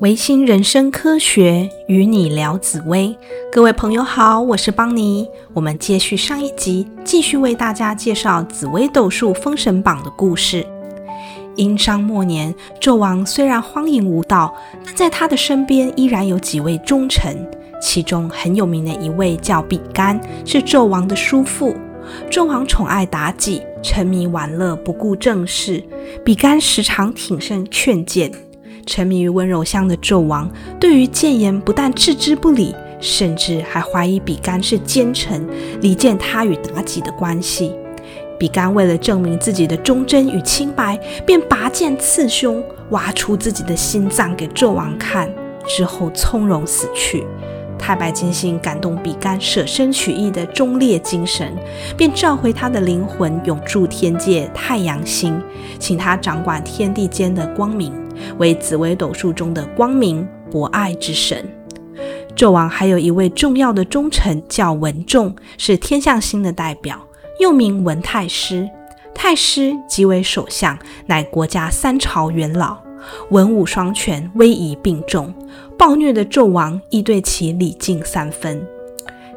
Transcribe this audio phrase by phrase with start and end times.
[0.00, 3.18] 维新人生科学与你聊紫薇，
[3.50, 5.26] 各位朋友好，我是邦尼。
[5.52, 10.64] 我们接续上一集，继续为大家介绍紫薇斗数封神榜的故事。
[11.56, 14.54] 殷商末年，纣王虽然荒淫无道，
[14.84, 17.36] 但在他的身边依然有几位忠臣，
[17.82, 21.74] 其中很有名的一位叫比干，是纣王的叔父。
[22.30, 25.82] 纣王宠爱妲己，沉迷玩乐，不顾政事。
[26.24, 28.30] 比干时常挺身劝谏。
[28.88, 35.46] 沉迷于温柔乡的纣王，对于谏言不但置之不理，甚至还怀疑比干是奸臣，
[35.82, 37.74] 离间他与妲己的关系。
[38.38, 45.28] 比干为了证明自己的忠贞与清白，便拔剑刺胸，挖出自己的心脏给纣王看，
[45.66, 47.26] 之后从容死去。
[47.78, 51.54] 太白金星感动比干舍身取义的忠烈精神，
[51.96, 55.40] 便召回他的灵魂永驻天界太阳星，
[55.78, 57.92] 请他掌管天地间的光明。
[58.38, 61.44] 为紫微斗数中的光明博爱之神。
[62.36, 66.98] 纣王还有一位重要的忠臣，叫文仲，是天象星的代表，
[67.40, 68.68] 又名文太师。
[69.12, 72.76] 太师即为首相，乃国家三朝元老，
[73.30, 75.34] 文武双全，威仪并重。
[75.76, 78.64] 暴虐的纣王亦对其礼敬三分。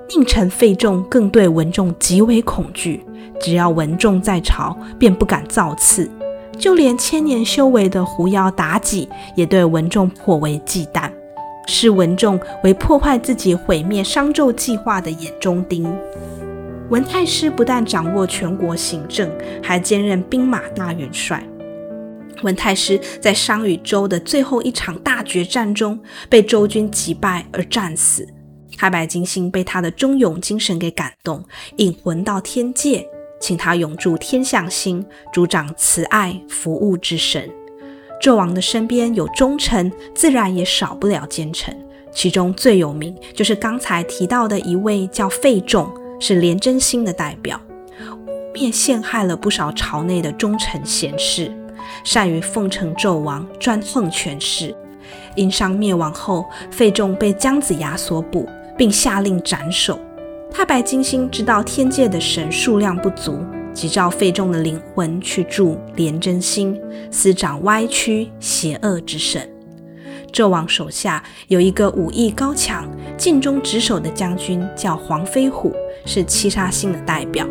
[0.07, 3.03] 佞臣费仲更对文仲极为恐惧，
[3.39, 6.07] 只要文仲在朝，便不敢造次。
[6.57, 11.11] 就连千年修为的狐妖妲己，也对文仲颇为忌惮，
[11.67, 15.91] 视文仲为破坏自己、毁灭商纣计划的眼中钉。
[16.89, 19.31] 文太师不但掌握全国行政，
[19.63, 21.43] 还兼任兵马大元帅。
[22.43, 28.27] 文太师在商与周的最后一场大决战中，被周军击败而战死。
[28.77, 31.45] 太白金星被他的忠勇精神给感动，
[31.77, 33.07] 引魂到天界。
[33.41, 37.49] 请他永驻天象星，主掌慈爱服务之神。
[38.21, 41.75] 纣王的身边有忠臣，自然也少不了奸臣。
[42.13, 47.59] 其中最有名就是刚才提到的一位叫费仲，是廉贞星的代表，
[48.53, 51.51] 便陷害了不少朝内的忠臣贤士，
[52.03, 54.75] 善于奉承纣王，专横权势。
[55.35, 58.47] 殷商灭亡后，费仲被姜子牙所捕，
[58.77, 59.97] 并下令斩首。
[60.53, 63.39] 太白金星知道天界的神数量不足，
[63.73, 66.79] 即召费仲的灵魂去助廉贞星，
[67.09, 69.49] 司掌歪曲邪恶之神。
[70.31, 72.85] 纣王手下有一个武艺高强、
[73.17, 75.73] 尽忠职守的将军，叫黄飞虎，
[76.05, 77.47] 是七杀星的代表，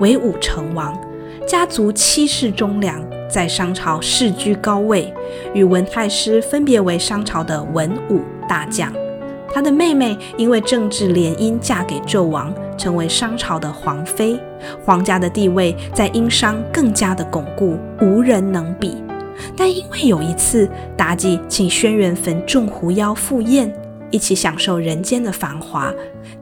[0.00, 0.98] 为武成王，
[1.46, 2.98] 家族七世忠良，
[3.30, 5.12] 在商朝世居高位，
[5.54, 8.90] 与文太师分别为商朝的文武大将。
[9.52, 14.38] 他的妹妹因为政治联姻嫁给纣王，成为商朝的皇妃，
[14.84, 18.96] 皇家的地位在殷商更加的巩固，无人能比。
[19.56, 23.72] 但因为有一次，妲己请轩辕坟众狐妖赴宴，
[24.10, 25.92] 一起享受人间的繁华，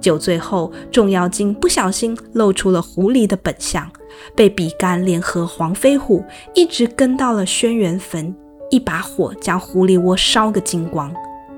[0.01, 3.91] 酒醉后，众妖精不小心露出了狐狸的本相，
[4.35, 6.25] 被比干联合黄飞虎
[6.55, 8.35] 一直跟到了轩辕坟，
[8.71, 11.13] 一把火将狐狸窝烧个精光。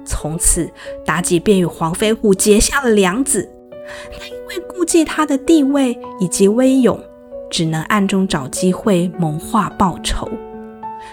[0.09, 0.69] 从此，
[1.05, 3.49] 妲己便与黄飞虎结下了梁子。
[4.19, 6.99] 但因为顾忌他的地位以及威勇，
[7.51, 10.29] 只能暗中找机会谋划报仇。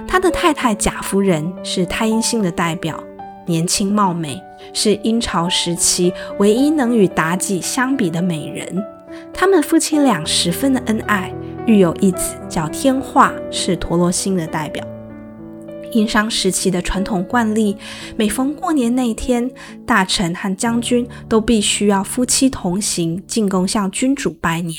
[0.07, 3.01] 他的太太贾夫人是太阴星的代表，
[3.45, 4.41] 年轻貌美，
[4.73, 8.83] 是殷朝时期唯一能与妲己相比的美人。
[9.33, 11.33] 他们夫妻俩十分的恩爱，
[11.65, 14.85] 育有一子叫天化，是陀罗星的代表。
[15.95, 17.77] 殷商时期的传统惯例，
[18.17, 19.49] 每逢过年那天，
[19.85, 24.77] 大臣和将军都必须要夫妻同行进宫向君主拜年。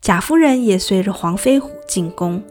[0.00, 2.42] 贾夫人也随着黄飞虎进宫。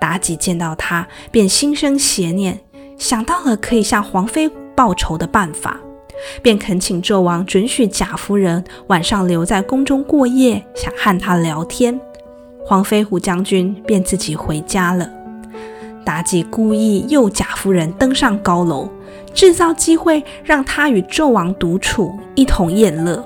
[0.00, 2.60] 妲己见到他，便心生邪念，
[2.98, 5.78] 想到了可以向黄飞虎报仇的办法，
[6.42, 12.00] 便恳请纣王准许贾夫人晚上留在宫中过夜，想和他聊天。
[12.66, 15.23] 黄飞虎将军便自己回家了。
[16.04, 18.88] 妲己故意诱贾夫人登上高楼，
[19.32, 23.24] 制造机会让她与纣王独处，一同宴乐。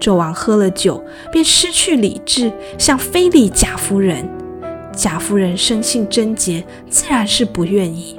[0.00, 4.28] 纣王喝了酒，便失去理智，想非礼贾夫人。
[4.94, 8.18] 贾夫人生性贞洁，自然是不愿意。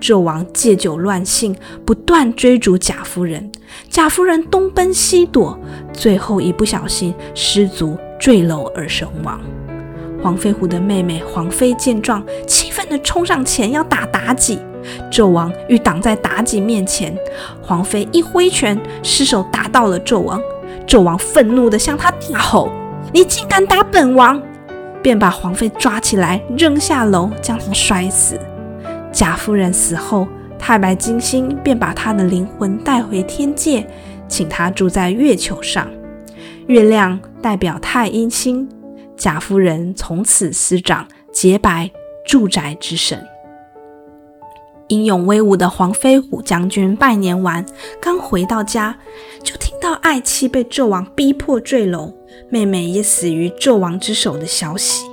[0.00, 1.54] 纣王借酒乱性，
[1.84, 3.52] 不断追逐贾夫人。
[3.90, 5.58] 贾夫人东奔西躲，
[5.92, 9.38] 最后一不小心失足坠楼而身亡。
[10.22, 14.58] 黄飞虎的妹妹黄飞见状，气愤地冲上前要打妲己，
[15.12, 17.16] 纣王欲挡在妲己面前，
[17.62, 20.42] 黄妃一挥拳，失手打到了纣王。
[20.88, 22.68] 纣王愤怒地向他大吼
[23.14, 24.42] ：“你竟敢打本王！”
[25.00, 28.38] 便把黄妃抓起来扔下楼，将她摔死。
[29.12, 30.26] 贾夫人死后，
[30.58, 33.86] 太白金星便把她的灵魂带回天界，
[34.26, 35.86] 请她住在月球上。
[36.66, 38.68] 月亮代表太阴星，
[39.16, 41.88] 贾夫人从此死长洁白
[42.30, 43.26] 住宅之神。
[44.86, 47.66] 英勇威武的黄飞虎将军拜年完，
[48.00, 48.96] 刚回到家，
[49.42, 52.14] 就听到爱妻被纣王逼迫坠楼，
[52.48, 55.04] 妹妹也死于纣王之手的消息，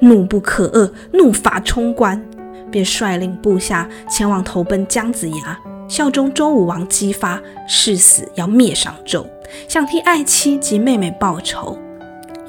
[0.00, 2.22] 怒不可遏，怒发冲冠。
[2.70, 9.24] 便率领部下前往投奔姜子牙，效忠周武王，姬发誓死要灭商纣，
[9.66, 11.78] 想替爱妻及妹妹报仇。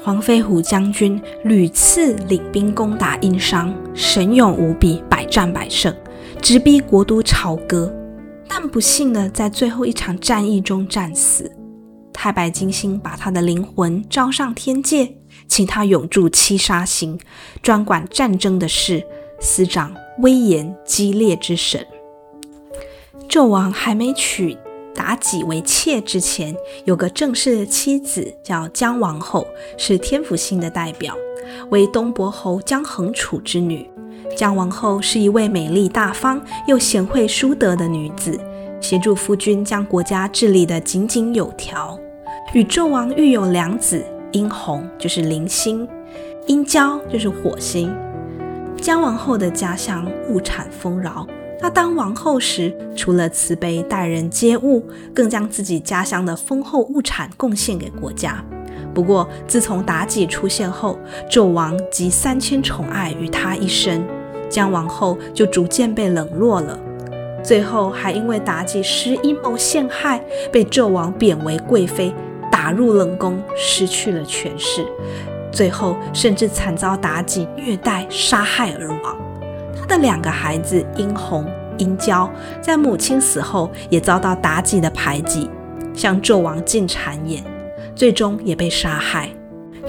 [0.02, 5.94] 黄飞虎将军屡次领兵攻打殷商，神勇无比，百战百胜，
[6.40, 7.94] 直逼国都朝歌。
[8.48, 11.52] 但不幸的在最后一场战役中战死。
[12.12, 15.16] 太白金星把他的灵魂召上天界，
[15.46, 17.20] 请他永驻七杀星，
[17.62, 19.04] 专管战争的事，
[19.38, 19.94] 司掌。
[20.18, 21.86] 威严激烈之神，
[23.26, 24.54] 纣王还没娶
[25.00, 26.54] 妲己为妾之前，
[26.84, 29.46] 有个正式的妻子叫姜王后，
[29.78, 31.14] 是天府星的代表，
[31.70, 33.88] 为东伯侯姜恒楚之女。
[34.36, 38.38] 姜王后是一位美丽大方又贤惠淑德的女子，
[38.78, 41.98] 协助夫君将国家治理得井井有条。
[42.52, 45.88] 与纣王育有两子，殷红就是铃星，
[46.46, 47.90] 殷郊就是火星。
[48.80, 51.26] 姜王后的家乡物产丰饶，
[51.60, 54.82] 她当王后时，除了慈悲待人接物，
[55.14, 58.42] 更将自己家乡的丰厚物产贡献给国家。
[58.94, 60.98] 不过，自从妲己出现后，
[61.30, 64.02] 纣王集三千宠爱于她一身，
[64.48, 66.78] 姜王后就逐渐被冷落了。
[67.44, 72.14] 最后，还因为妲己施阴谋陷害，被纣王贬为贵妃，
[72.50, 74.86] 打入冷宫，失去了权势。
[75.52, 79.29] 最后，甚至惨遭妲己虐待、杀害而亡。
[79.90, 81.44] 他的两个孩子殷红、
[81.76, 85.50] 殷郊，在母亲死后也遭到妲己的排挤，
[85.92, 87.42] 向纣王进谗言，
[87.96, 89.28] 最终也被杀害。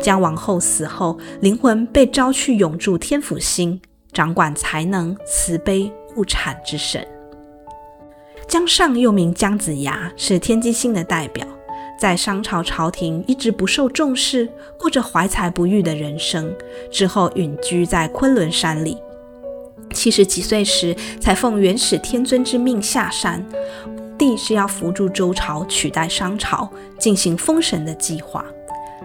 [0.01, 3.79] 姜王后死后，灵魂被召去永驻天府星，
[4.11, 7.07] 掌管才能、慈悲、物产之神。
[8.47, 11.45] 姜尚又名姜子牙，是天机星的代表。
[11.99, 14.49] 在商朝朝廷一直不受重视，
[14.79, 16.51] 过着怀才不遇的人生。
[16.89, 18.97] 之后隐居在昆仑山里，
[19.93, 23.43] 七十几岁时才奉元始天尊之命下山，
[23.85, 28.45] 目的是要扶助周朝取代商朝，进行封神的计划。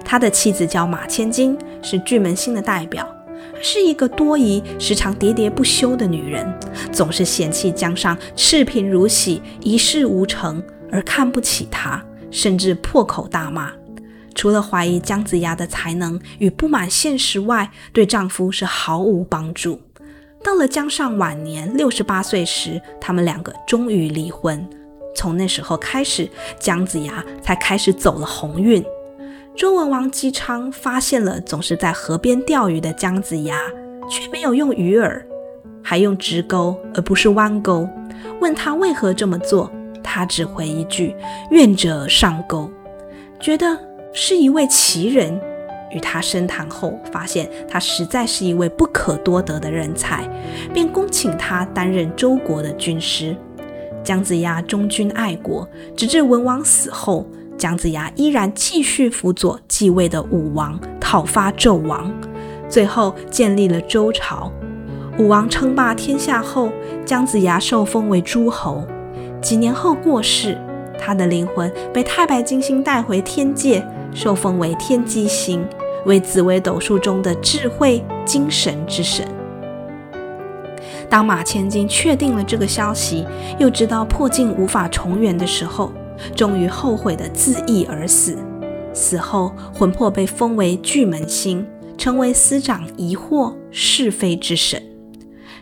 [0.05, 3.09] 他的妻子叫马千金，是巨门星的代表，
[3.63, 6.47] 是一个多疑、时常喋喋不休的女人，
[6.93, 10.63] 总是嫌弃江上赤贫如洗、一事无成，
[10.93, 12.03] 而看不起他。
[12.29, 13.73] 甚至破口大骂，
[14.35, 19.81] 除了怀疑姜子牙的才能与不满现实外，对丈夫是毫无帮助。
[20.47, 24.65] 到了姜尚晚年六十八岁时，他们两个终于离婚。
[25.13, 28.81] 从那时候开始，姜子牙才开始走了鸿运。
[29.57, 33.59] 周文王姬昌发现了总是在河边钓鱼的姜子牙，
[34.09, 35.21] 却没有用鱼饵，
[35.83, 37.89] 还用直钩而不是弯钩，
[38.41, 39.69] 问他为何这么做。
[40.01, 41.13] 他只回一句
[41.51, 42.71] ：“愿者上钩。”
[43.41, 43.77] 觉得
[44.13, 45.41] 是一位奇人。
[45.91, 50.29] 与他深谈后，发现他实在是一位不可多得的人才，
[50.73, 53.37] 便恭请他担任周国的军师。
[54.03, 57.27] 姜子牙忠君爱国，直至文王死后，
[57.59, 62.13] 姜子牙依然继续辅佐继位的武王讨伐纣王，
[62.69, 64.53] 最后建立了周朝。
[65.19, 66.71] 武王称霸天下后，
[67.05, 68.87] 姜子牙受封为诸侯。
[69.41, 70.57] 几年后过世，
[71.01, 75.67] 他的灵魂被太白金星带回天界，受封为天机星，
[76.07, 79.27] 为紫微斗数中的智慧精神之神。
[81.11, 83.27] 当马千金确定了这个消息，
[83.59, 85.93] 又知道破镜无法重圆的时候，
[86.35, 88.39] 终于后悔的自缢而死。
[88.93, 91.67] 死后魂魄被封为巨门星，
[91.99, 94.83] 成为司掌疑惑是非之神。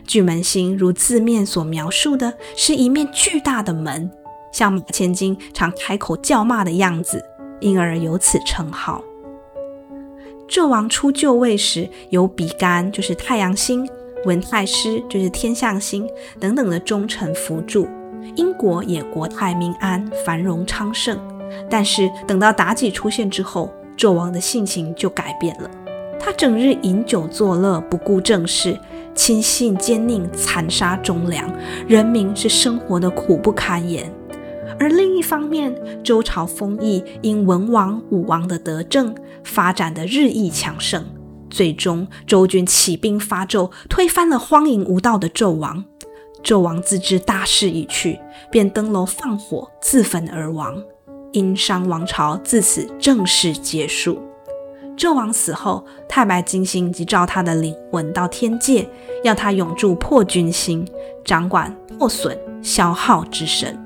[0.07, 4.09] 巨门星如字面所描述的，是一面巨大的门，
[4.53, 7.23] 像马千金常开口叫骂的样子，
[7.59, 9.03] 因而有此称号。
[10.47, 13.87] 纣王初就位时，有比干就是太阳星，
[14.25, 16.07] 文太师就是天象星
[16.39, 17.87] 等等的忠臣辅助，
[18.35, 21.19] 英国也国泰民安，繁荣昌盛。
[21.69, 25.69] 但是等到妲己出现之后，纣王的性情就改变了，
[26.19, 28.77] 他整日饮酒作乐，不顾政事。
[29.15, 31.49] 亲信奸佞，残杀忠良，
[31.87, 34.11] 人民是生活的苦不堪言。
[34.77, 35.73] 而另一方面，
[36.03, 41.05] 周朝丰邑因文王、武王的德政，发展的日益强盛。
[41.49, 45.85] 最终，周军起兵伐纣，推翻了荒淫无道的纣王。
[46.43, 48.19] 纣王自知大势已去，
[48.51, 50.83] 便登楼放火自焚而亡。
[51.31, 54.21] 殷商王朝自此正式结束。
[54.97, 58.87] 纣王死后，太白金星即召他的灵魂到天界，
[59.23, 60.87] 要他永驻破军星，
[61.23, 63.77] 掌管破损消耗之神。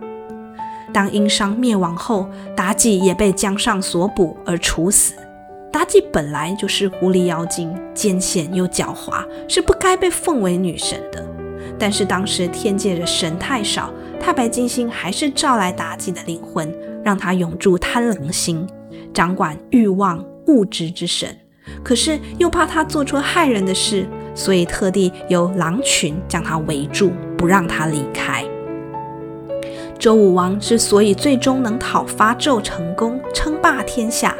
[0.92, 5.14] 当殷商灭亡后，妲己也被姜尚所捕而处死。
[5.72, 11.26] 妲己本来就是狐狸妖精，奸险又狡猾，是不该被奉为女神的。
[11.78, 16.74] 但是当时天界的神太少，太白金星还是召来妲己的灵魂，
[17.04, 18.68] 让她永驻贪狼星，
[19.14, 20.24] 掌管欲望。
[20.48, 21.38] 物质之神，
[21.84, 28.44] 可是又怕她做出害人的事，所以特地由狼群将她围住，不让她离开。
[30.00, 34.36] 周武王之所以最终能讨伐纣成功，称霸天下，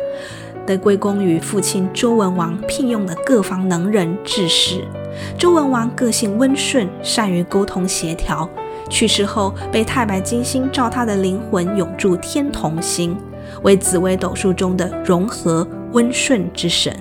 [0.70, 4.84] 得归功于父亲周文王聘用的各方能人志士。
[5.36, 8.48] 周文王个性温顺，善于沟通协调。
[8.88, 13.18] 去世后，被太白金星召他的灵魂永驻天同星，
[13.64, 15.68] 为紫微斗数中的融合。
[15.94, 16.96] 温顺之神，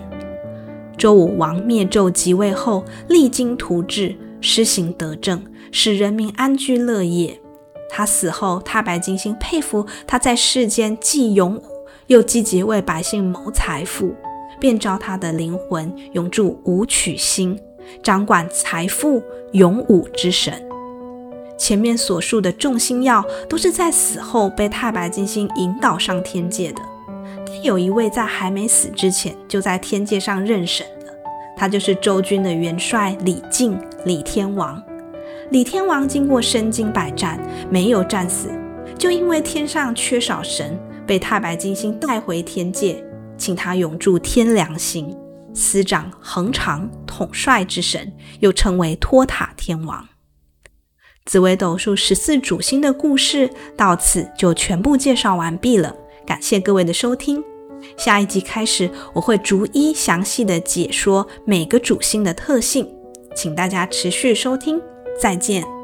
[0.96, 7.38] 周武王灭纣即位后，励精图治，施行德政，使人民安居乐业。
[7.90, 11.62] 他死后，太白金星佩服他在世间既勇
[12.08, 14.14] 又积极为百姓谋财富，
[14.58, 17.58] 便召他的灵魂永驻武曲星，
[18.02, 19.22] 掌管财富
[19.52, 20.54] 勇武之神。
[21.58, 26.80] 前面所述的众星耀，都是在死后被太白金星引导上天界的。
[27.62, 31.14] 有一位在还没死之前就在天界上任神的，
[31.58, 34.82] 他就是周军的元帅李靖，李天王。
[35.50, 37.38] 李天王经过身经百战，
[37.68, 38.48] 没有战死，
[38.96, 43.02] 就因为天上缺少神，被太白金星带回天界，
[43.38, 45.16] 请他永驻天良星，
[45.54, 50.06] 司掌恒常统帅之神，又称为托塔天王。
[51.24, 55.96] 紫微斗数十四主星的故事到此就全部介绍完毕了。
[56.26, 57.42] 感谢各位的收听，
[57.96, 62.86] 下一集开始我会逐一详细的解说每个主星的特性，
[63.34, 64.78] 请大家持续收听，
[65.18, 65.77] 再见。